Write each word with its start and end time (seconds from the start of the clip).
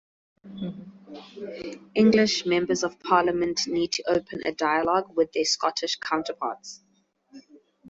English 1.93 2.47
Members 2.47 2.81
of 2.83 2.99
Parliament 3.01 3.61
need 3.67 3.91
to 3.91 4.09
open 4.09 4.41
a 4.47 4.51
dialogue 4.51 5.15
with 5.15 5.31
their 5.31 5.45
Scottish 5.45 5.97
counterparts. 5.97 6.81